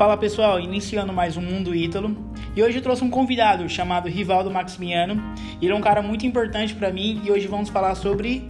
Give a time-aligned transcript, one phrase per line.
[0.00, 2.16] Fala pessoal, iniciando mais um Mundo Ítalo.
[2.56, 5.22] E hoje eu trouxe um convidado chamado Rivaldo Maximiano.
[5.60, 8.48] Ele é um cara muito importante para mim e hoje vamos falar sobre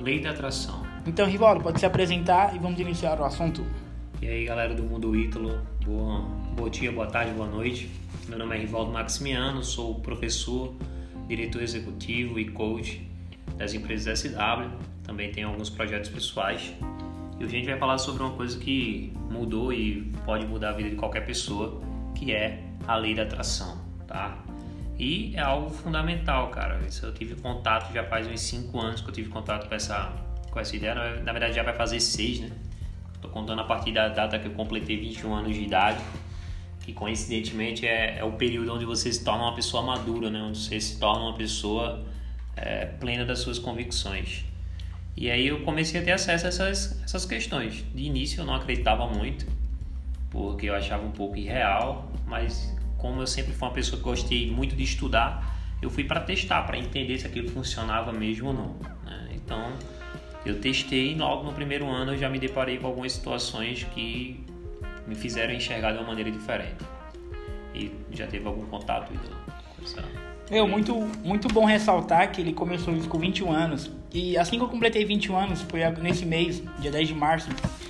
[0.00, 0.82] Lei da atração.
[1.06, 3.62] Então, Rivaldo, pode se apresentar e vamos iniciar o assunto.
[4.22, 6.22] E aí, galera do Mundo Ítalo, boa,
[6.56, 7.90] bom dia, boa tarde, boa noite.
[8.26, 10.74] Meu nome é Rivaldo Maximiano, sou professor,
[11.28, 13.06] diretor executivo e coach
[13.58, 14.70] das empresas SW.
[15.04, 16.72] Também tenho alguns projetos pessoais.
[17.38, 20.72] E hoje a gente vai falar sobre uma coisa que mudou e pode mudar a
[20.72, 21.80] vida de qualquer pessoa,
[22.14, 24.38] que é a lei da atração, tá?
[24.98, 26.80] E é algo fundamental, cara.
[26.86, 30.12] Isso eu tive contato já faz uns 5 anos que eu tive contato com essa,
[30.50, 30.94] com essa ideia.
[31.22, 32.50] Na verdade, já vai fazer 6, né?
[33.20, 36.00] Tô contando a partir da data que eu completei 21 anos de idade,
[36.80, 40.42] que coincidentemente é, é o período onde você se torna uma pessoa madura, né?
[40.42, 42.04] Onde você se torna uma pessoa
[42.56, 44.44] é, plena das suas convicções.
[45.16, 47.84] E aí eu comecei a ter acesso a essas, essas questões.
[47.94, 49.46] De início eu não acreditava muito,
[50.30, 54.50] porque eu achava um pouco irreal, mas como eu sempre fui uma pessoa que gostei
[54.50, 58.76] muito de estudar, eu fui para testar, para entender se aquilo funcionava mesmo ou não.
[59.04, 59.30] Né?
[59.34, 59.72] Então
[60.46, 64.44] eu testei e logo no primeiro ano eu já me deparei com algumas situações que
[65.06, 66.84] me fizeram enxergar de uma maneira diferente.
[67.74, 72.94] E já teve algum contato com essa meu, muito, muito bom ressaltar que ele começou
[72.94, 73.90] isso com 21 anos.
[74.12, 77.48] E assim que eu completei 21 anos, foi nesse mês, dia 10 de março,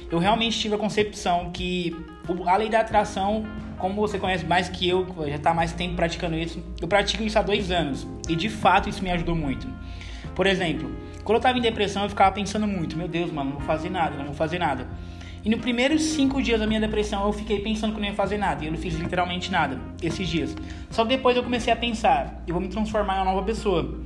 [0.09, 1.93] eu realmente tive a concepção que
[2.47, 3.45] a lei da atração,
[3.79, 7.37] como você conhece mais que eu, já está mais tempo praticando isso, eu pratico isso
[7.37, 8.07] há dois anos.
[8.29, 9.67] E de fato isso me ajudou muito.
[10.33, 10.89] Por exemplo,
[11.25, 13.91] quando eu estava em depressão, eu ficava pensando muito: meu Deus, mano, não vou fazer
[13.91, 14.87] nada, não vou fazer nada.
[15.45, 18.39] E nos primeiros cinco dias da minha depressão eu fiquei pensando que não ia fazer
[18.39, 18.63] nada.
[18.63, 20.57] E eu não fiz literalmente nada esses dias.
[20.91, 24.01] Só depois eu comecei a pensar, eu vou me transformar em uma nova pessoa.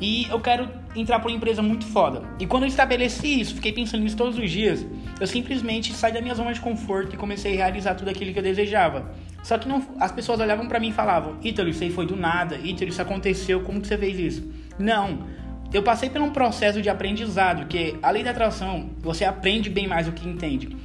[0.00, 2.22] E eu quero entrar para uma empresa muito foda.
[2.38, 4.86] E quando eu estabeleci isso, fiquei pensando nisso todos os dias,
[5.20, 8.38] eu simplesmente saí da minha zona de conforto e comecei a realizar tudo aquilo que
[8.38, 9.10] eu desejava.
[9.42, 12.16] Só que não, as pessoas olhavam para mim e falavam: Ítalo, isso aí foi do
[12.16, 12.56] nada.
[12.56, 14.52] Ítalo, isso aconteceu, como que você fez isso?
[14.78, 15.36] Não
[15.72, 19.86] eu passei por um processo de aprendizado, que a lei da atração, você aprende bem
[19.86, 20.76] mais do que entende.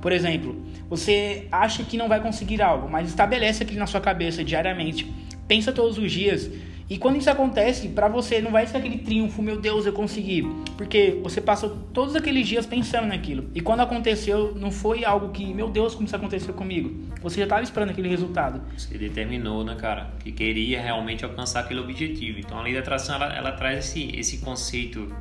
[0.00, 4.42] Por exemplo, você acha que não vai conseguir algo, mas estabelece aquilo na sua cabeça
[4.42, 5.12] diariamente.
[5.46, 6.50] Pensa todos os dias
[6.90, 10.42] e quando isso acontece, para você não vai ser aquele triunfo, meu Deus, eu consegui,
[10.76, 13.48] porque você passou todos aqueles dias pensando naquilo.
[13.54, 17.08] E quando aconteceu, não foi algo que, meu Deus, como isso aconteceu comigo.
[17.22, 18.60] Você já estava esperando aquele resultado.
[18.76, 22.40] Você determinou, né, cara, que queria realmente alcançar aquele objetivo.
[22.40, 25.14] Então a lei da atração ela, ela traz esse, esse conceito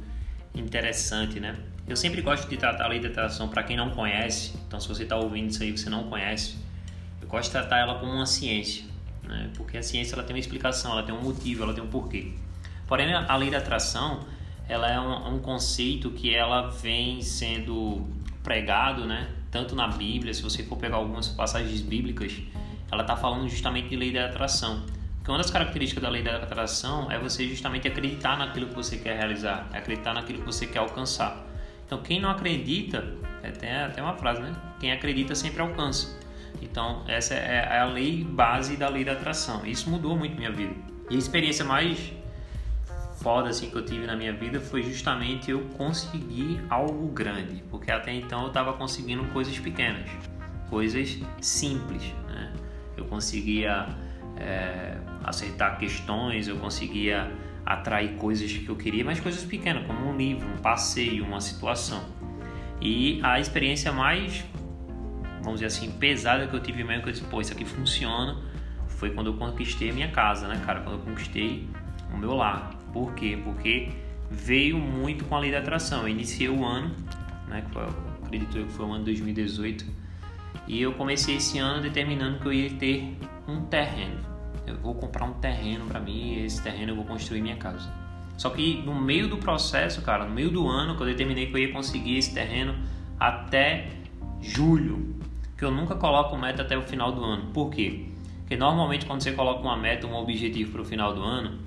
[0.56, 1.56] interessante, né?
[1.88, 4.54] Eu sempre gosto de tratar a lei da atração para quem não conhece.
[4.68, 6.56] Então se você está ouvindo isso aí você não conhece,
[7.22, 8.90] eu gosto de tratar ela como uma ciência
[9.30, 9.50] né?
[9.56, 12.34] porque a ciência ela tem uma explicação, ela tem um motivo, ela tem um porquê.
[12.88, 14.20] Porém, a lei da atração
[14.68, 18.08] ela é um, um conceito que ela vem sendo
[18.44, 19.30] pregado, né?
[19.52, 22.38] tanto na Bíblia, se você for pegar algumas passagens bíblicas,
[22.92, 24.84] ela está falando justamente de lei da atração.
[25.18, 28.98] Porque uma das características da lei da atração é você justamente acreditar naquilo que você
[28.98, 31.46] quer realizar, é acreditar naquilo que você quer alcançar.
[31.86, 33.04] Então, quem não acredita,
[33.42, 34.56] é tem até uma frase, né?
[34.80, 36.19] Quem acredita sempre alcança.
[36.62, 39.66] Então, essa é a lei base da lei da atração.
[39.66, 40.74] Isso mudou muito minha vida.
[41.10, 42.12] E a experiência mais
[43.22, 47.92] foda assim que eu tive na minha vida foi justamente eu conseguir algo grande, porque
[47.92, 50.10] até então eu estava conseguindo coisas pequenas,
[50.70, 52.54] coisas simples, né?
[52.96, 53.88] Eu conseguia
[54.38, 57.30] é, acertar questões, eu conseguia
[57.66, 62.04] atrair coisas que eu queria, mas coisas pequenas, como um livro, um passeio, uma situação.
[62.82, 64.46] E a experiência mais
[65.42, 68.38] vamos dizer assim, pesada que eu tive mesmo, que eu disse, pô, isso aqui funciona,
[68.88, 70.82] foi quando eu conquistei a minha casa, né, cara?
[70.82, 71.68] Quando eu conquistei
[72.14, 72.72] o meu lar.
[72.92, 73.40] Por quê?
[73.44, 73.90] Porque
[74.30, 76.02] veio muito com a lei da atração.
[76.02, 76.96] Eu iniciei o ano,
[77.48, 77.84] né, que foi,
[78.24, 79.86] acredito eu que foi o ano de 2018,
[80.68, 83.18] e eu comecei esse ano determinando que eu ia ter
[83.48, 84.20] um terreno.
[84.68, 87.92] Eu vou comprar um terreno para mim e esse terreno eu vou construir minha casa.
[88.38, 91.54] Só que no meio do processo, cara, no meio do ano, que eu determinei que
[91.54, 92.76] eu ia conseguir esse terreno
[93.20, 93.90] até
[94.42, 95.19] julho,
[95.60, 97.48] que eu nunca coloco meta até o final do ano.
[97.54, 98.06] Por quê?
[98.40, 101.60] Porque normalmente quando você coloca uma meta, um objetivo para o final do ano,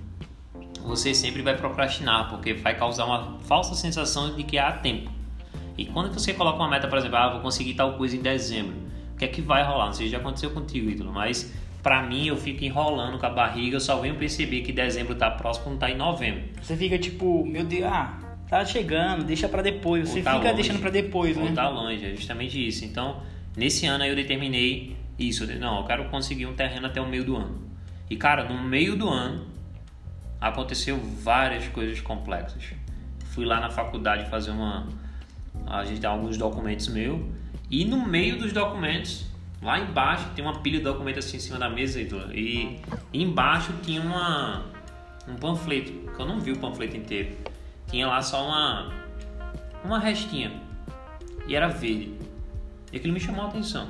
[0.82, 5.10] você sempre vai procrastinar, porque vai causar uma falsa sensação de que há tempo.
[5.76, 8.74] E quando você coloca uma meta, por exemplo, ah, vou conseguir tal coisa em dezembro,
[9.14, 9.86] o que é que vai rolar?
[9.86, 11.52] Não sei se já aconteceu contigo, Ítalo, mas
[11.82, 15.30] para mim eu fico enrolando com a barriga, eu só venho perceber que dezembro tá
[15.30, 16.44] próximo quando tá em novembro.
[16.62, 18.18] Você fica tipo, meu Deus, ah,
[18.48, 20.08] tá chegando, deixa para depois.
[20.08, 21.52] Você tá fica longe, deixando para depois, ou né?
[21.54, 22.86] tá longe, é justamente isso.
[22.86, 23.20] Então,
[23.56, 25.46] Nesse ano aí eu determinei isso.
[25.58, 27.70] Não, eu quero conseguir um terreno até o meio do ano.
[28.08, 29.46] E cara, no meio do ano
[30.40, 32.74] aconteceu várias coisas complexas.
[33.26, 34.86] Fui lá na faculdade fazer uma.
[35.66, 37.20] A gente alguns documentos meus.
[37.70, 39.32] E no meio dos documentos
[39.62, 42.80] Lá embaixo tem uma pilha de documentos assim em cima da mesa, e
[43.14, 44.64] embaixo tinha uma,
[45.28, 47.36] um panfleto, que eu não vi o panfleto inteiro.
[47.86, 48.92] Tinha lá só uma,
[49.84, 50.52] uma restinha,
[51.46, 52.12] e era verde.
[52.92, 53.88] E aquilo me chamou a atenção.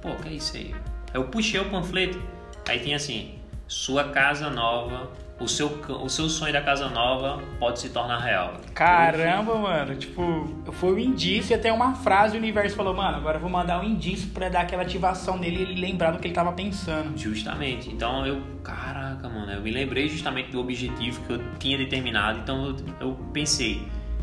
[0.00, 0.74] Pô, que é isso aí?
[1.12, 2.20] Eu puxei o panfleto,
[2.68, 3.38] aí tinha assim,
[3.68, 5.10] sua casa nova
[5.40, 8.54] o seu, o seu sonho da casa nova pode se tornar real.
[8.72, 9.96] Caramba, mano.
[9.96, 13.50] Tipo, foi um indício e até uma frase o universo falou, mano, agora eu vou
[13.50, 16.52] mandar um indício para dar aquela ativação nele e ele lembrar do que ele tava
[16.52, 17.16] pensando.
[17.18, 17.90] Justamente.
[17.90, 22.38] Então eu, caraca, mano, eu me lembrei justamente do objetivo que eu tinha determinado.
[22.38, 23.82] Então eu, eu pensei,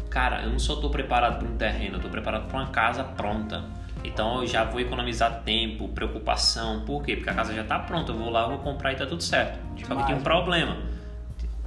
[0.10, 3.04] cara, eu não só tô preparado para um terreno, eu tô preparado para uma casa
[3.04, 3.64] pronta.
[4.04, 6.82] Então eu já vou economizar tempo, preocupação.
[6.86, 7.16] Por quê?
[7.16, 9.60] Porque a casa já está pronta, eu vou lá, vou comprar e tá tudo certo.
[9.86, 10.78] Só que tem um problema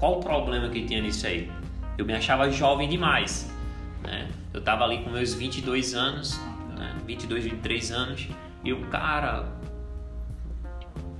[0.04, 1.50] qual o problema que tinha nisso aí?
[1.96, 3.50] Eu me achava jovem demais.
[4.02, 4.28] Né?
[4.52, 6.38] Eu tava ali com meus 22 anos,
[6.76, 6.94] né?
[7.06, 8.28] 22, 23 anos,
[8.62, 9.48] e o cara,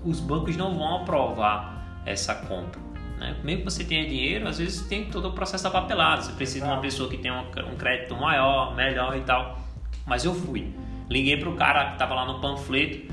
[0.05, 2.79] os bancos não vão aprovar essa compra.
[3.19, 3.35] Né?
[3.43, 6.21] Mesmo que você tenha dinheiro, às vezes tem todo o processo da papelada.
[6.21, 9.59] Você precisa de uma pessoa que tenha um crédito maior, melhor e tal.
[10.05, 10.75] Mas eu fui.
[11.09, 13.13] Liguei pro cara que estava lá no panfleto.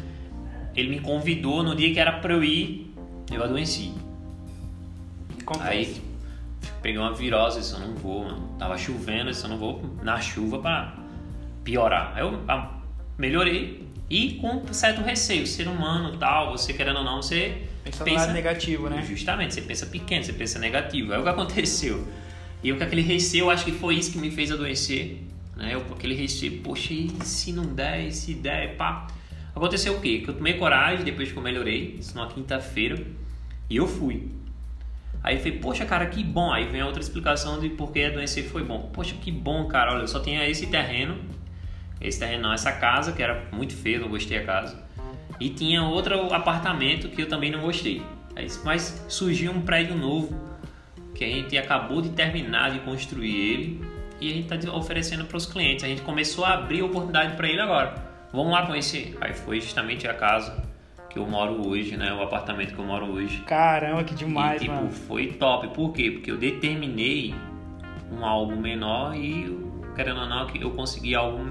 [0.76, 2.94] Ele me convidou no dia que era para eu ir.
[3.32, 3.94] Eu adoeci.
[5.42, 5.68] Acontece.
[5.68, 6.02] Aí
[6.82, 8.56] peguei uma virose, isso eu não vou, mano.
[8.58, 10.96] Tava chovendo, isso eu não vou na chuva para
[11.64, 12.14] piorar.
[12.16, 12.72] Aí eu ah,
[13.18, 18.20] melhorei e com certo receio, ser humano tal, você querendo ou não, você pensa, pensa
[18.22, 19.06] lado negativo, né?
[19.08, 21.14] Justamente, você pensa pequeno, você pensa negativo.
[21.14, 22.06] Aí o que aconteceu?
[22.64, 25.24] E eu com aquele receio, eu acho que foi isso que me fez adoecer,
[25.56, 25.76] né?
[25.76, 29.08] Aquele receio, poxa, e se não der, se der, pá.
[29.56, 30.20] Aconteceu o quê?
[30.20, 33.06] Que eu tomei coragem depois que eu melhorei, isso numa quinta-feira,
[33.70, 34.30] e eu fui.
[35.24, 36.52] Aí eu falei, poxa, cara, que bom.
[36.52, 38.90] Aí vem outra explicação de por que a doença foi bom.
[38.94, 39.94] Poxa, que bom, cara.
[39.94, 41.18] Olha, eu só tinha esse terreno.
[42.00, 44.84] Esse terreno não, essa casa, que era muito feia, não gostei da casa.
[45.40, 48.02] E tinha outro apartamento que eu também não gostei.
[48.64, 50.36] Mas surgiu um prédio novo
[51.14, 53.91] que a gente acabou de terminar de construir ele
[54.22, 55.84] e a gente está oferecendo para os clientes.
[55.84, 57.96] A gente começou a abrir oportunidade para ele agora.
[58.32, 59.18] Vamos lá conhecer.
[59.20, 60.64] Aí foi justamente a casa
[61.10, 62.14] que eu moro hoje, né?
[62.14, 63.42] O apartamento que eu moro hoje.
[63.42, 64.92] Caramba, que demais, e, tipo, mano.
[64.92, 65.68] foi top.
[65.70, 66.12] Por quê?
[66.12, 67.36] Porque eu determinei
[68.12, 69.58] um algo menor e,
[69.96, 71.44] querendo ou não, eu consegui algo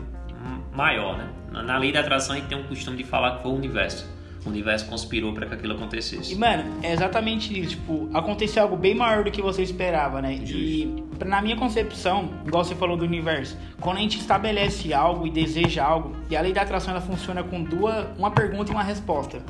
[0.72, 1.28] maior, né?
[1.50, 4.08] Na lei da atração a gente tem um costume de falar que foi o universo.
[4.44, 6.32] O universo conspirou para que aquilo acontecesse.
[6.32, 7.70] E, mano, é exatamente isso.
[7.70, 10.36] Tipo, aconteceu algo bem maior do que você esperava, né?
[10.36, 10.56] Justo.
[10.56, 15.30] E, na minha concepção, igual você falou do universo, quando a gente estabelece algo e
[15.30, 18.82] deseja algo, e a lei da atração ela funciona com duas, uma pergunta e uma
[18.82, 19.42] resposta.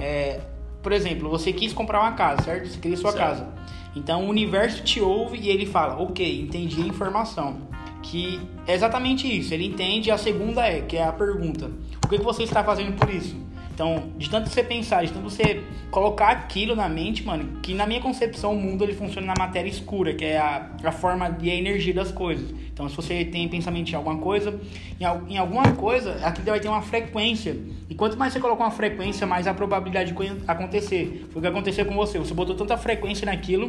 [0.00, 0.40] É,
[0.82, 2.68] por exemplo, você quis comprar uma casa, certo?
[2.68, 3.24] Você queria sua certo.
[3.24, 3.48] casa.
[3.94, 7.70] Então, o universo te ouve e ele fala: Ok, entendi a informação.
[8.02, 9.54] Que é exatamente isso.
[9.54, 10.10] Ele entende.
[10.10, 11.70] A segunda é, que é a pergunta:
[12.04, 13.36] O que você está fazendo por isso?
[13.82, 17.84] Então, de tanto você pensar, de tanto você colocar aquilo na mente, mano, que na
[17.84, 21.50] minha concepção o mundo ele funciona na matéria escura, que é a, a forma e
[21.50, 22.54] a energia das coisas.
[22.72, 24.56] Então, se você tem pensamento em alguma coisa,
[25.00, 27.56] em, em alguma coisa, aquilo vai ter uma frequência.
[27.90, 31.26] E quanto mais você coloca uma frequência, mais a probabilidade de acontecer.
[31.32, 32.20] Foi o que aconteceu com você.
[32.20, 33.68] Você botou tanta frequência naquilo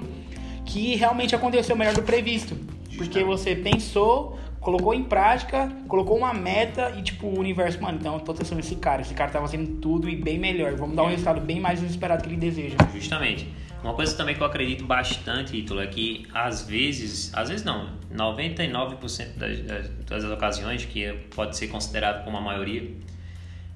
[0.64, 2.56] que realmente aconteceu melhor do previsto.
[2.96, 8.14] Porque você pensou, colocou em prática, colocou uma meta e, tipo, o universo, mano, então
[8.16, 9.02] eu tô testando esse cara.
[9.02, 10.76] Esse cara tá fazendo tudo e bem melhor.
[10.76, 12.78] Vamos dar um resultado bem mais inesperado que ele deseja.
[12.94, 13.48] Justamente.
[13.84, 17.90] Uma coisa também que eu acredito bastante, Ítalo, é que às vezes, às vezes não,
[18.16, 22.90] 99% das, das, das ocasiões, que pode ser considerado como a maioria,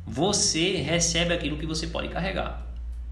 [0.06, 2.66] você recebe aquilo que você pode carregar.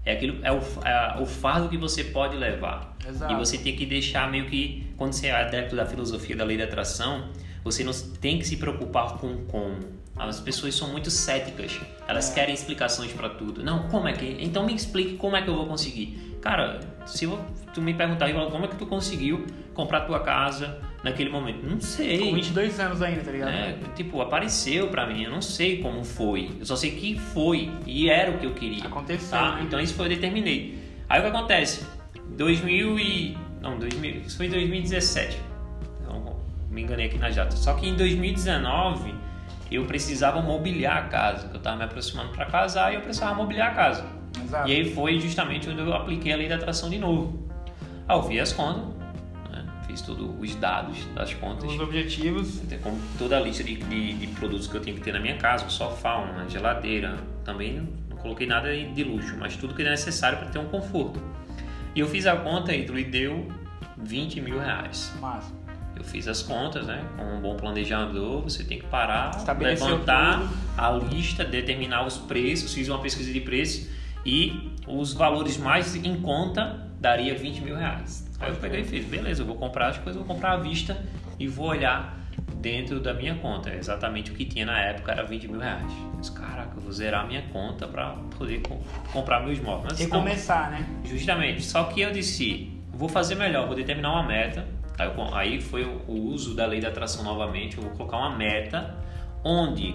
[0.06, 2.96] É, aquilo, é, o, é o fardo que você pode levar.
[3.06, 3.30] Exato.
[3.30, 6.56] E você tem que deixar meio que, quando você é adepto da filosofia da lei
[6.56, 7.28] da atração,
[7.66, 9.76] você não tem que se preocupar com como.
[10.16, 11.80] As pessoas são muito céticas.
[12.06, 12.34] Elas é.
[12.34, 13.62] querem explicações para tudo.
[13.62, 14.36] Não, como é que?
[14.40, 16.38] Então me explique como é que eu vou conseguir.
[16.40, 17.38] Cara, se eu,
[17.74, 19.44] tu me perguntar como é que tu conseguiu
[19.74, 22.18] comprar tua casa naquele momento, não sei.
[22.18, 23.50] Com 22 anos ainda, tá ligado?
[23.50, 25.24] É, tipo, apareceu para mim.
[25.24, 26.52] Eu não sei como foi.
[26.60, 28.84] Eu só sei que foi e era o que eu queria.
[28.84, 29.36] Aconteceu.
[29.36, 29.56] Tá?
[29.56, 29.64] Né?
[29.64, 30.78] Então isso foi eu determinei.
[31.08, 31.84] Aí o que acontece?
[32.36, 35.55] 2000 e não, 2000, isso foi 2017
[36.76, 37.56] me enganei aqui na data.
[37.56, 39.14] Só que em 2019
[39.70, 43.34] eu precisava mobiliar a casa, que eu estava me aproximando para casar e eu precisava
[43.34, 44.06] mobiliar a casa.
[44.44, 44.68] Exato.
[44.68, 47.48] E aí foi justamente onde eu apliquei a lei da atração de novo.
[48.06, 48.84] Aí eu vi as contas,
[49.50, 49.64] né?
[49.86, 51.72] fiz todos os dados das contas.
[51.72, 52.60] Os objetivos.
[52.82, 55.38] Como toda a lista de, de, de, produtos que eu tinha que ter na minha
[55.38, 57.16] casa, um sofá, uma geladeira.
[57.42, 61.20] Também não coloquei nada de luxo, mas tudo que é necessário para ter um conforto.
[61.94, 63.48] E eu fiz a conta e deu
[63.96, 65.16] 20 mil reais.
[65.18, 65.65] Massa.
[65.96, 67.04] Eu fiz as contas, né?
[67.16, 69.30] Com um bom planejador, você tem que parar,
[69.86, 70.50] levantar tudo.
[70.76, 73.90] a lista, determinar os preços, fiz uma pesquisa de preço
[74.24, 78.26] e os valores mais em conta daria 20 mil reais.
[78.40, 80.96] Aí eu peguei e fiz, beleza, eu vou comprar as coisas, vou comprar à vista
[81.38, 82.18] e vou olhar
[82.56, 83.74] dentro da minha conta.
[83.74, 85.90] Exatamente o que tinha na época era 20 mil reais.
[86.18, 88.80] Disse, caraca, eu vou zerar a minha conta para poder co-
[89.12, 89.98] comprar meus móveis.
[89.98, 90.86] Mas, não, Recomeçar, né?
[91.04, 91.62] Justamente.
[91.62, 94.66] Só que eu disse, vou fazer melhor, vou determinar uma meta.
[94.98, 97.76] Aí, eu- aí foi o o uso da lei da atração novamente.
[97.76, 98.94] Eu vou colocar uma meta
[99.44, 99.94] onde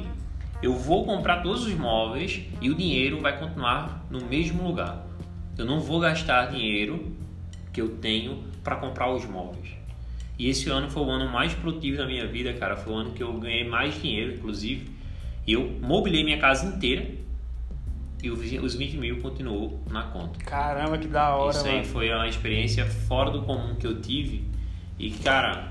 [0.62, 5.06] eu vou comprar todos os móveis e o dinheiro vai continuar no mesmo lugar.
[5.58, 7.16] Eu não vou gastar dinheiro
[7.74, 9.70] que eu tenho para comprar os móveis.
[10.38, 12.76] E esse ano foi o ano mais produtivo da minha vida, cara.
[12.76, 14.90] Foi o ano que eu ganhei mais dinheiro, inclusive.
[15.48, 17.10] Eu mobilei minha casa inteira
[18.24, 20.40] e os os 20 mil continuou na conta.
[20.46, 21.86] Caramba, que da hora, Isso aí mano.
[21.86, 24.44] foi uma experiência fora do comum que eu tive.
[25.02, 25.64] E, cara,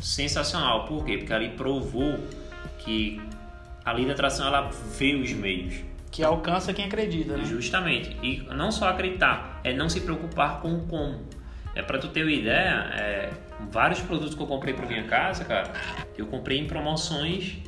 [0.00, 0.86] sensacional.
[0.86, 1.18] Por quê?
[1.18, 2.16] Porque ali provou
[2.78, 3.20] que
[3.84, 5.80] a lei da atração ela vê os meios.
[6.12, 7.44] Que alcança quem acredita, né?
[7.44, 8.16] Justamente.
[8.22, 11.26] E não só acreditar, é não se preocupar com o como.
[11.74, 13.30] É para tu ter uma ideia, é,
[13.70, 15.72] vários produtos que eu comprei para minha casa, cara,
[16.16, 17.58] eu comprei em promoções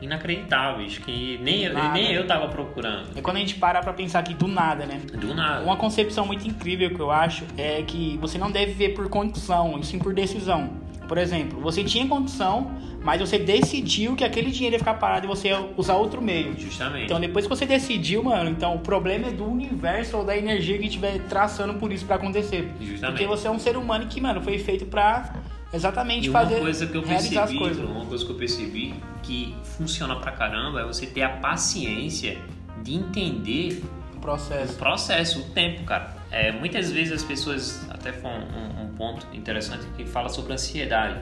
[0.00, 3.08] inacreditáveis que nem eu, nem eu tava procurando.
[3.16, 5.00] É quando a gente para pra pensar aqui do nada, né?
[5.12, 5.64] Do nada.
[5.64, 9.78] Uma concepção muito incrível que eu acho é que você não deve viver por condição,
[9.78, 10.70] e sim por decisão.
[11.08, 12.70] Por exemplo, você tinha condição,
[13.02, 16.56] mas você decidiu que aquele dinheiro ia ficar parado e você ia usar outro meio.
[16.56, 17.06] Justamente.
[17.06, 20.78] Então, depois que você decidiu, mano, então o problema é do universo ou da energia
[20.78, 22.70] que estiver traçando por isso pra acontecer.
[22.80, 23.16] Justamente.
[23.16, 25.34] Porque você é um ser humano que, mano, foi feito pra
[25.72, 30.16] exatamente E uma fazer coisa que eu percebi, uma coisa que eu percebi que funciona
[30.16, 32.38] pra caramba é você ter a paciência
[32.82, 33.82] de entender
[34.14, 34.74] O o processo.
[34.76, 36.16] processo, o tempo, cara.
[36.30, 41.18] É, muitas vezes as pessoas, até foi um, um- ponto interessante que fala sobre ansiedade.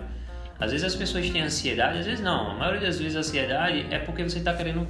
[0.59, 2.51] Às vezes as pessoas têm ansiedade, às vezes não.
[2.51, 4.85] A maioria das vezes a ansiedade é porque você está querendo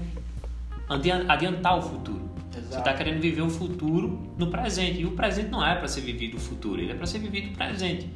[0.89, 2.31] adian- adiantar o futuro.
[2.51, 2.79] Você Exato.
[2.79, 5.01] está querendo viver o futuro no presente.
[5.03, 7.53] E o presente não é para ser vivido o futuro, ele é para ser vivido
[7.53, 8.09] o presente.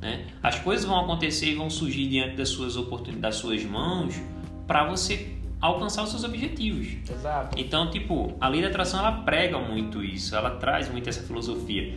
[0.00, 0.26] Né?
[0.42, 4.14] As coisas vão acontecer e vão surgir diante das suas oportunidades, das suas mãos,
[4.66, 6.88] para você alcançar os seus objetivos.
[7.10, 7.58] Exato.
[7.58, 11.96] Então, tipo, a lei da atração ela prega muito isso, ela traz muito essa filosofia.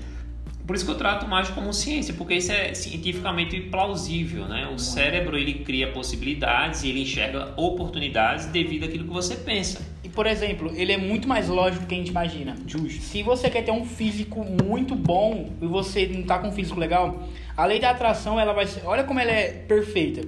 [0.65, 4.69] Por isso que eu trato mais como ciência, porque isso é cientificamente plausível, né?
[4.73, 9.81] O cérebro ele cria possibilidades e ele enxerga oportunidades devido àquilo que você pensa.
[10.03, 12.55] E, por exemplo, ele é muito mais lógico do que a gente imagina.
[12.65, 13.01] Justo.
[13.01, 16.79] Se você quer ter um físico muito bom e você não tá com um físico
[16.79, 17.23] legal,
[17.55, 18.81] a lei da atração, ela vai ser.
[18.85, 20.27] Olha como ela é perfeita.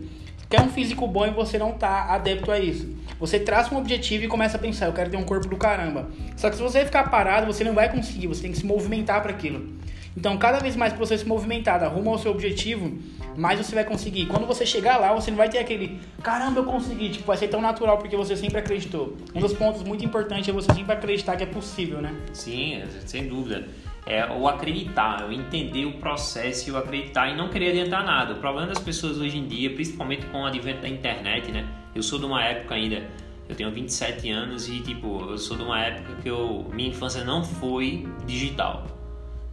[0.50, 2.96] Quer um físico bom e você não tá adepto a isso.
[3.20, 6.12] Você traça um objetivo e começa a pensar, eu quero ter um corpo do caramba.
[6.38, 9.22] Só que se você ficar parado, você não vai conseguir, você tem que se movimentar
[9.24, 9.74] para aquilo.
[10.16, 13.00] Então, cada vez mais que você se movimentar rumo ao seu objetivo,
[13.38, 14.26] mais você vai conseguir.
[14.26, 17.48] Quando você chegar lá, você não vai ter aquele, caramba, eu consegui, tipo, vai ser
[17.48, 19.18] tão natural porque você sempre acreditou.
[19.34, 22.14] Um dos pontos muito importantes é você sempre acreditar que é possível, né?
[22.34, 23.68] Sim, sem dúvida.
[24.06, 28.06] É o acreditar, é o entender o processo e o acreditar e não querer adiantar
[28.06, 28.34] nada.
[28.34, 31.66] O problema das pessoas hoje em dia, principalmente com o advento da internet, né?
[31.96, 33.02] Eu sou de uma época ainda,
[33.48, 37.24] eu tenho 27 anos e tipo, eu sou de uma época que eu, minha infância
[37.24, 38.86] não foi digital.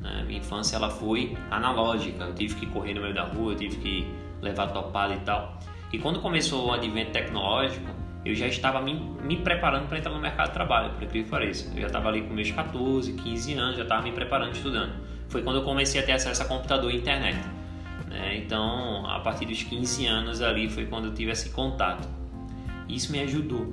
[0.00, 0.25] Né?
[0.26, 2.25] Minha infância ela foi analógica.
[2.25, 4.07] Eu tive que correr no meio da rua, eu tive que
[4.40, 5.59] levar topada e tal.
[5.92, 7.87] E quando começou o advento tecnológico,
[8.25, 11.30] eu já estava me, me preparando para entrar no mercado de trabalho, por incrível que
[11.30, 11.73] pareça.
[11.75, 14.92] Eu já estava ali com meus 14, 15 anos, já estava me preparando, estudando.
[15.28, 17.38] Foi quando eu comecei a ter acesso a computador e internet.
[18.07, 18.37] né?
[18.37, 22.09] Então, a partir dos 15 anos ali foi quando eu tive esse contato.
[22.88, 23.73] Isso me ajudou,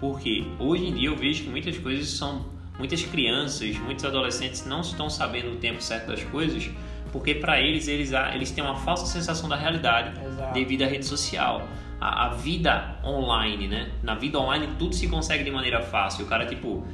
[0.00, 2.46] porque hoje em dia eu vejo que muitas coisas são
[2.78, 6.68] muitas crianças, muitos adolescentes não estão sabendo o tempo certo das coisas,
[7.12, 10.52] porque para eles eles eles têm uma falsa sensação da realidade Exato.
[10.52, 11.66] devido à rede social.
[12.00, 13.90] A, a vida online, né?
[14.02, 16.24] Na vida online tudo se consegue de maneira fácil.
[16.24, 16.84] O cara tipo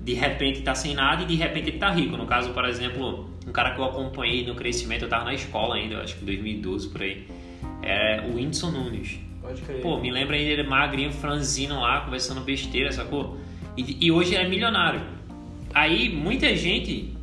[0.00, 2.16] de repente tá sem nada e de repente ele tá rico.
[2.16, 5.76] No caso, por exemplo, um cara que eu acompanhei no crescimento, eu tava na escola
[5.76, 7.28] ainda, acho que 2012 por aí.
[7.82, 9.20] É o Whindersson Nunes.
[9.40, 9.80] Pode crer.
[9.80, 13.38] Pô, me lembra ainda ele magrinho, franzino lá, conversando besteira, sacou?
[13.76, 15.00] E, e hoje ele é milionário.
[15.74, 17.14] Aí muita gente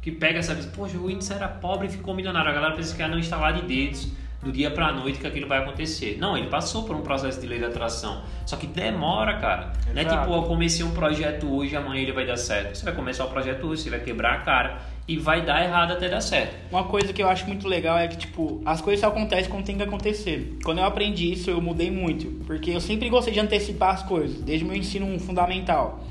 [0.00, 2.50] que pega essa vez, poxa, o índice era pobre e ficou milionário.
[2.50, 4.08] A galera pensa que é não instalar de dedos
[4.42, 6.16] do dia pra noite que aquilo vai acontecer.
[6.18, 8.22] Não, ele passou por um processo de lei da atração.
[8.44, 9.72] Só que demora, cara.
[9.86, 10.22] Não é Exato.
[10.22, 12.76] tipo, eu comecei um projeto hoje, amanhã ele vai dar certo.
[12.76, 15.92] Você vai começar o projeto hoje, você vai quebrar a cara e vai dar errado
[15.92, 16.56] até dar certo.
[16.70, 19.64] Uma coisa que eu acho muito legal é que, tipo, as coisas só acontecem quando
[19.64, 20.58] tem que acontecer.
[20.64, 22.44] Quando eu aprendi isso, eu mudei muito.
[22.44, 26.04] Porque eu sempre gostei de antecipar as coisas, desde o meu ensino fundamental.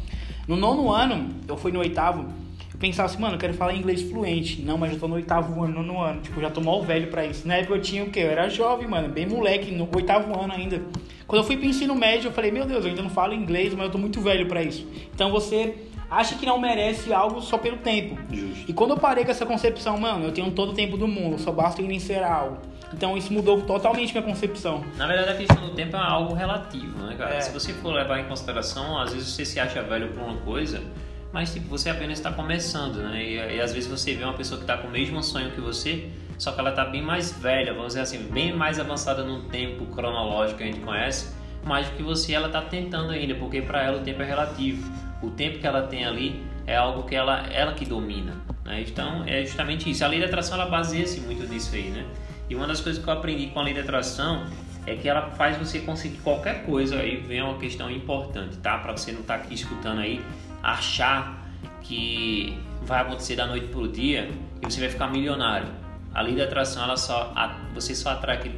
[0.47, 2.25] No nono ano, eu fui no oitavo,
[2.73, 4.61] eu pensava assim, mano, eu quero falar inglês fluente.
[4.61, 6.21] Não, mas eu tô no oitavo ano, no ano.
[6.21, 7.47] Tipo, já tô mal velho pra isso.
[7.47, 8.21] Na época eu tinha o quê?
[8.21, 10.81] Eu era jovem, mano, bem moleque, no oitavo ano ainda.
[11.27, 13.73] Quando eu fui pro ensino médio, eu falei, meu Deus, eu ainda não falo inglês,
[13.73, 14.85] mas eu tô muito velho pra isso.
[15.13, 15.75] Então você
[16.11, 18.19] acha que não merece algo só pelo tempo.
[18.29, 18.69] Justo.
[18.69, 21.39] E quando eu parei com essa concepção, mano, eu tenho todo o tempo do mundo,
[21.39, 22.57] só basta iniciar algo.
[22.93, 24.83] Então isso mudou totalmente minha concepção.
[24.97, 27.35] Na verdade, a questão do tempo é algo relativo, né, cara?
[27.35, 27.39] É.
[27.39, 30.83] Se você for levar em consideração, às vezes você se acha velho por uma coisa,
[31.31, 33.23] mas tipo, você apenas está começando, né?
[33.23, 35.61] E, e às vezes você vê uma pessoa que está com o mesmo sonho que
[35.61, 39.43] você, só que ela está bem mais velha, vamos dizer assim, bem mais avançada no
[39.43, 43.61] tempo cronológico que a gente conhece, mais do que você, ela está tentando ainda, porque
[43.61, 44.91] para ela o tempo é relativo.
[45.21, 48.81] O tempo que ela tem ali é algo que ela, ela que domina, né?
[48.81, 50.03] Então é justamente isso.
[50.03, 52.05] A lei da atração ela baseia-se muito nisso aí, né?
[52.49, 54.45] E uma das coisas que eu aprendi com a lei da atração
[54.85, 56.97] é que ela faz você conseguir qualquer coisa.
[56.97, 58.77] Aí vem uma questão importante, tá?
[58.77, 60.21] Para você não estar aqui escutando aí,
[60.61, 61.47] achar
[61.81, 64.29] que vai acontecer da noite pro dia
[64.61, 65.67] e você vai ficar milionário.
[66.13, 67.33] A lei da atração, ela só
[67.73, 68.55] você só atrai aquilo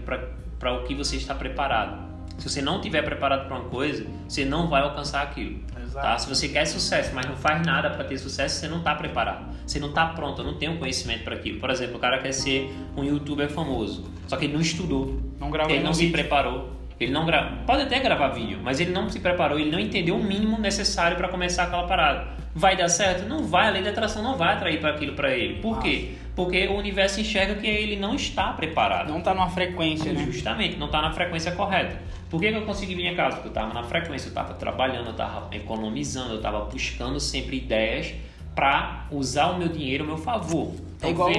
[0.59, 2.13] para o que você está preparado.
[2.37, 5.59] Se você não estiver preparado para uma coisa, você não vai alcançar aquilo.
[5.93, 6.07] Exato.
[6.07, 6.17] Tá?
[6.17, 9.45] Se você quer sucesso, mas não faz nada para ter sucesso, você não está preparado.
[9.65, 11.59] Você não está pronto, não tem o conhecimento para aquilo.
[11.59, 15.51] Por exemplo, o cara quer ser um youtuber famoso, só que ele não estudou, Não
[15.51, 16.13] gravou ele não se vídeo.
[16.13, 17.25] preparou, ele não
[17.65, 21.15] pode até gravar vídeo, mas ele não se preparou, ele não entendeu o mínimo necessário
[21.15, 22.42] para começar aquela parada.
[22.55, 23.27] Vai dar certo?
[23.27, 25.59] Não vai, a lei da atração não vai atrair para aquilo para ele.
[25.59, 26.11] Por quê?
[26.35, 29.09] Porque o universo enxerga que ele não está preparado.
[29.11, 30.23] Não tá numa frequência, né?
[30.25, 31.99] Justamente, não está na frequência correta.
[32.29, 33.35] Por que, que eu consegui vir a casa?
[33.37, 37.57] Porque eu estava na frequência, eu estava trabalhando, eu estava economizando, eu estava buscando sempre
[37.57, 38.13] ideias
[38.55, 40.71] para usar o meu dinheiro a meu favor.
[40.97, 41.29] Então, É igual,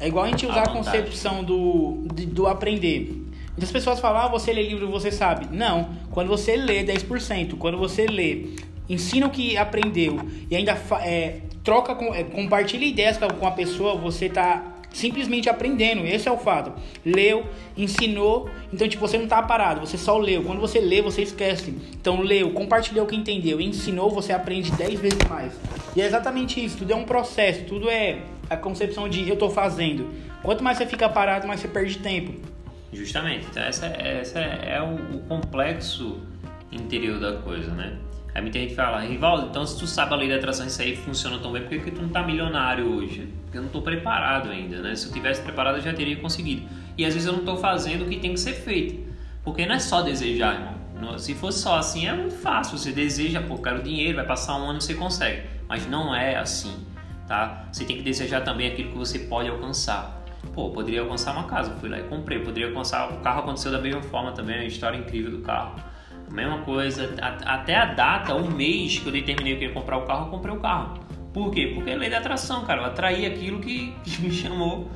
[0.00, 0.98] é igual a gente usar a vontade.
[0.98, 3.24] concepção do, do aprender.
[3.50, 5.48] Muitas pessoas falam, ah, você lê livro, você sabe.
[5.56, 8.50] Não, quando você lê 10%, quando você lê,
[8.88, 10.18] ensina o que aprendeu
[10.50, 16.06] e ainda é, troca, com, é, compartilha ideias com a, pessoa, você tá simplesmente aprendendo.
[16.06, 16.72] Esse é o fato.
[17.04, 17.44] Leu,
[17.76, 20.42] ensinou, então tipo, você não tá parado, você só leu.
[20.42, 21.74] Quando você lê, você esquece.
[22.00, 25.52] Então leu, compartilhou o que entendeu, ensinou, você aprende 10 vezes mais.
[25.94, 29.50] E é exatamente isso, tudo é um processo, tudo é a concepção de eu tô
[29.50, 30.08] fazendo.
[30.42, 32.32] Quanto mais você fica parado, mais você perde tempo.
[32.92, 36.18] Justamente, então essa, essa é o, o complexo
[36.72, 37.98] interior da coisa, né?
[38.38, 40.94] Aí muita gente fala, Rivaldo, então se tu sabe a lei da atração isso aí
[40.94, 43.28] funciona tão bem, por que, tu não tá milionário hoje?
[43.42, 44.94] Porque eu não tô preparado ainda, né?
[44.94, 46.62] Se eu tivesse preparado eu já teria conseguido.
[46.96, 49.12] E às vezes eu não tô fazendo o que tem que ser feito.
[49.42, 51.18] Porque não é só desejar, irmão.
[51.18, 52.78] Se fosse só assim é muito fácil.
[52.78, 55.42] Você deseja, pô, quero dinheiro, vai passar um ano e você consegue.
[55.68, 56.86] Mas não é assim,
[57.26, 57.66] tá?
[57.72, 60.24] Você tem que desejar também aquilo que você pode alcançar.
[60.54, 62.38] Pô, poderia alcançar uma casa, fui lá e comprei.
[62.38, 63.10] Poderia alcançar.
[63.10, 65.74] O carro aconteceu da mesma forma também, é uma história incrível do carro.
[66.30, 69.96] Mesma coisa, a- até a data, o mês que eu determinei que eu ia comprar
[69.98, 70.98] o carro, eu comprei o carro.
[71.32, 71.72] Por quê?
[71.74, 72.82] Porque é lei da atração, cara.
[72.82, 74.90] Eu atraí aquilo que, que me chamou,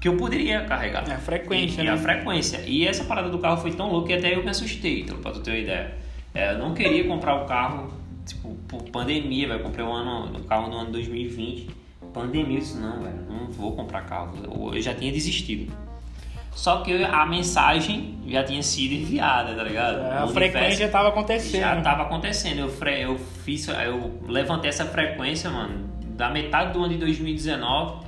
[0.00, 1.08] que eu poderia carregar.
[1.08, 1.90] É a frequência, e, né?
[1.90, 2.62] E a frequência.
[2.66, 5.32] E essa parada do carro foi tão louca que até eu me assustei, então, pra
[5.32, 5.94] tu ter uma ideia.
[6.34, 7.90] É, eu não queria comprar o carro,
[8.26, 9.62] tipo, por pandemia, velho.
[9.62, 11.68] Comprei um, ano, um carro no ano 2020.
[12.12, 14.72] Pandemia, disse, não, velho, não vou comprar carro.
[14.74, 15.72] Eu já tinha desistido.
[16.56, 20.00] Só que a mensagem já tinha sido enviada, tá ligado?
[20.10, 21.60] A O frequência já tava acontecendo.
[21.60, 22.60] Já tava acontecendo.
[22.60, 23.02] Eu, fre...
[23.02, 28.06] eu fiz, eu levantei essa frequência, mano, da metade do ano de 2019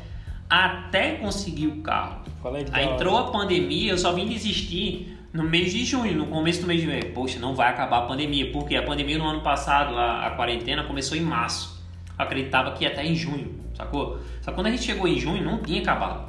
[0.49, 2.23] até conseguir o carro.
[2.25, 6.63] Que Aí entrou a pandemia, eu só vim desistir no mês de junho, no começo
[6.63, 7.13] do mês de junho.
[7.13, 10.85] Poxa, não vai acabar a pandemia, porque a pandemia no ano passado, a, a quarentena,
[10.85, 11.85] começou em março.
[12.19, 14.21] Eu acreditava que ia até em junho, sacou?
[14.41, 16.29] Só que quando a gente chegou em junho, não tinha acabado.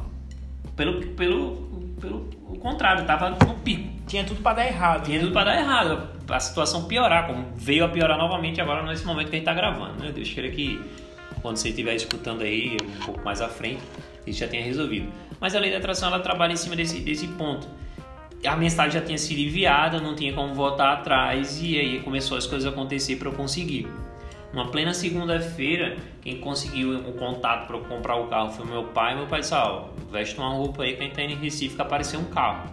[0.75, 3.89] Pelo, pelo, pelo o contrário, tava no pico.
[4.07, 5.05] Tinha tudo pra dar errado.
[5.05, 9.05] Tinha tudo pra dar errado, a situação piorar, como veio a piorar novamente agora nesse
[9.05, 10.11] momento que a gente tá gravando, né?
[10.11, 10.81] Deus queira que
[11.41, 13.81] quando você estiver escutando aí um pouco mais à frente,
[14.25, 15.11] isso já tenha resolvido.
[15.39, 17.67] Mas a lei da atração ela trabalha em cima desse, desse ponto.
[18.45, 22.45] A mensagem já tinha sido enviada, não tinha como voltar atrás e aí começou as
[22.45, 23.87] coisas a acontecer para eu conseguir.
[24.51, 29.15] Uma plena segunda-feira, quem conseguiu o contato para eu comprar o carro foi meu pai.
[29.15, 31.75] Meu pai disse: Ó, veste uma roupa aí que a gente tá indo em Recife
[31.75, 32.67] que apareceu um carro.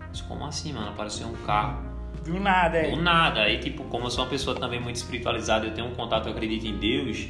[0.00, 0.88] Eu disse, como assim, mano?
[0.90, 1.80] Apareceu um carro.
[2.22, 2.90] Viu nada, é.
[2.90, 3.40] Do nada.
[3.42, 6.32] Aí, tipo, como eu sou uma pessoa também muito espiritualizada, eu tenho um contato, eu
[6.32, 7.26] acredito em Deus.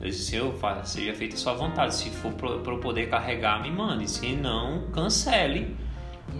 [0.00, 1.94] Eu disse, fa- seja feita a sua vontade.
[1.94, 4.10] Se for pra pra eu poder carregar, me mande.
[4.10, 5.74] Se não, cancele.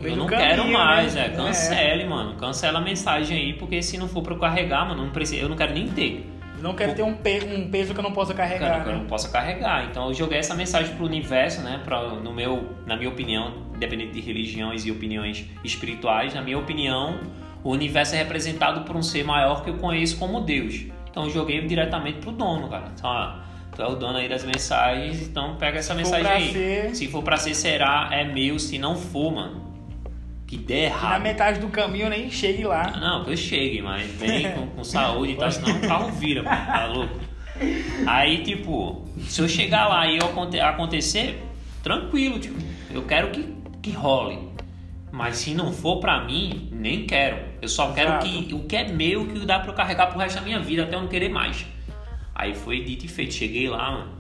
[0.03, 1.27] Eu não caminho, quero mais, né?
[1.27, 1.29] é.
[1.31, 2.35] Cancele, mano.
[2.35, 5.49] Cancela a mensagem aí, porque se não for pra eu carregar, mano, não precisa, eu
[5.49, 6.29] não quero nem ter.
[6.61, 8.83] Não quero ter um, pe- um peso que eu não possa Cara, carregar.
[8.83, 8.99] que eu né?
[9.01, 9.85] não possa carregar.
[9.91, 11.81] Então eu joguei essa mensagem pro universo, né?
[11.85, 17.19] Pra, no meu, na minha opinião, independente de religiões e opiniões espirituais, na minha opinião,
[17.63, 20.87] o universo é representado por um ser maior que eu conheço como Deus.
[21.11, 22.91] Então eu joguei diretamente pro dono, cara.
[22.95, 26.53] Então, ó, Tu é o dono aí das mensagens, então pega essa Se mensagem aí.
[26.53, 28.59] ser- Se for pra ser, será, é meu.
[28.59, 29.61] Se não for, mano,
[30.47, 31.23] que der Que na errado.
[31.23, 32.91] metade do caminho eu nem chegue lá.
[32.99, 36.43] Não, que eu chegue, mas vem com, com saúde e tal, senão o carro vira,
[36.43, 37.19] pô, tá louco?
[38.07, 41.43] Aí, tipo, se eu chegar lá e aconte- acontecer,
[41.83, 42.59] tranquilo, tipo,
[42.91, 44.39] eu quero que, que role.
[45.11, 47.39] Mas se não for pra mim, nem quero.
[47.63, 48.27] Eu só quero Exato.
[48.27, 50.83] que o que é meu, que dá pra eu carregar pro resto da minha vida,
[50.83, 51.65] até eu não querer mais.
[52.35, 53.33] Aí foi dito e feito.
[53.33, 54.13] Cheguei lá, mano.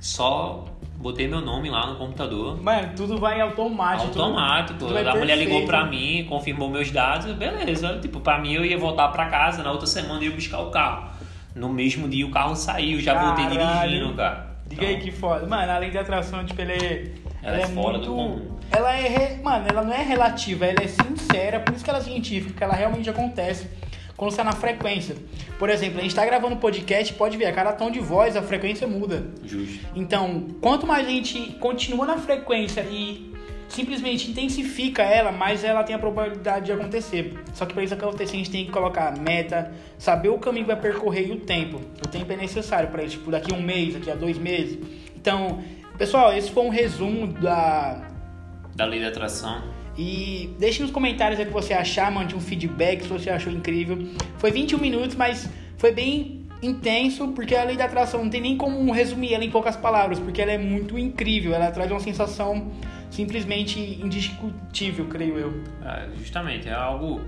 [0.00, 0.64] Só
[1.00, 2.62] botei meu nome lá no computador.
[2.62, 4.08] Mano, tudo vai automático.
[4.12, 4.78] tudo- Automático.
[4.78, 5.66] tudo a mulher ligou perfeito.
[5.66, 7.98] pra mim, confirmou meus dados, beleza.
[8.00, 10.70] Tipo, pra mim eu ia voltar pra casa, na outra semana eu ia buscar o
[10.70, 11.10] carro.
[11.54, 13.90] No mesmo dia o carro saiu, já voltei Caralho.
[13.90, 14.50] dirigindo, cara.
[14.68, 15.46] Diga aí Então, que foda.
[15.46, 17.10] Mano, além da atração, tipo, ela é.
[17.42, 18.56] Ela é fora do comum.
[18.70, 19.08] Ela é.
[19.08, 22.50] re- Mano, ela não é relativa, ela é sincera, por isso que ela é científica,
[22.50, 23.68] porque ela realmente acontece
[24.20, 25.16] quando você tá na frequência.
[25.58, 28.42] Por exemplo, a gente tá gravando podcast, pode ver, a cada tom de voz a
[28.42, 29.24] frequência muda.
[29.42, 29.80] Justo.
[29.96, 33.32] Então, quanto mais a gente continua na frequência e
[33.66, 37.32] simplesmente intensifica ela, mais ela tem a probabilidade de acontecer.
[37.54, 40.72] Só que para isso acontecer, a gente tem que colocar meta, saber o caminho que
[40.72, 41.80] vai percorrer e o tempo.
[42.04, 44.78] O tempo é necessário para isso, tipo, daqui a um mês, daqui a dois meses.
[45.16, 45.64] Então,
[45.96, 48.06] pessoal, esse foi um resumo da.
[48.76, 49.79] Da lei da atração.
[50.00, 53.98] E deixe nos comentários o que você achar, mande um feedback se você achou incrível.
[54.38, 58.56] Foi 21 minutos, mas foi bem intenso, porque a lei da atração não tem nem
[58.56, 62.72] como resumir ela em poucas palavras, porque ela é muito incrível, ela traz uma sensação
[63.10, 65.62] simplesmente indiscutível, creio eu.
[65.84, 67.20] É, justamente, é algo.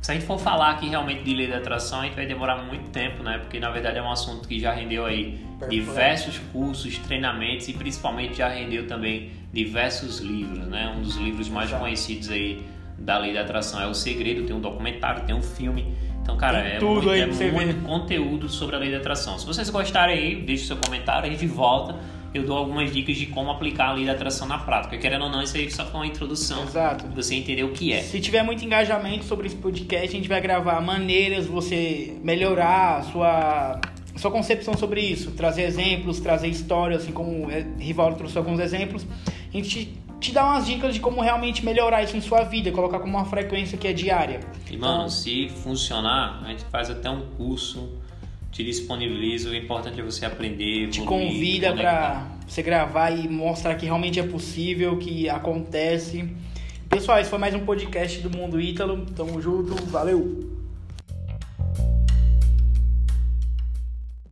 [0.00, 2.62] Se a gente for falar aqui realmente de lei da atração, a gente vai demorar
[2.62, 3.38] muito tempo, né?
[3.38, 5.70] Porque na verdade é um assunto que já rendeu aí Perfeito.
[5.70, 10.94] diversos cursos, treinamentos e principalmente já rendeu também diversos livros, né?
[10.96, 11.82] Um dos livros mais Exato.
[11.82, 12.62] conhecidos aí
[12.98, 15.94] da lei da atração é O Segredo, tem um documentário, tem um filme.
[16.22, 19.38] Então, cara, Tem é muito, é muito conteúdo sobre a lei da atração.
[19.38, 21.94] Se vocês gostarem aí, deixe seu comentário, a gente volta.
[22.34, 24.96] Eu dou algumas dicas de como aplicar a lei da atração na prática.
[24.98, 27.04] Querendo ou não, isso aí só foi uma introdução Exato.
[27.04, 28.02] pra você entender o que é.
[28.02, 33.02] Se tiver muito engajamento sobre esse podcast, a gente vai gravar maneiras você melhorar a
[33.04, 33.80] sua,
[34.16, 35.30] sua concepção sobre isso.
[35.32, 39.06] Trazer exemplos, trazer histórias, assim como o Rivaldo trouxe alguns exemplos.
[39.48, 42.98] A gente te dá umas dicas de como realmente melhorar isso em sua vida, colocar
[42.98, 44.40] como uma frequência que é diária.
[44.70, 47.88] E, mano, se funcionar, a gente faz até um curso,
[48.56, 49.50] te disponibiliza.
[49.50, 50.88] O importante é você aprender.
[50.88, 56.26] Te evoluir, convida pra você gravar e mostrar que realmente é possível, que acontece.
[56.88, 59.04] Pessoal, esse foi mais um podcast do Mundo Ítalo.
[59.14, 60.55] Tamo junto, valeu!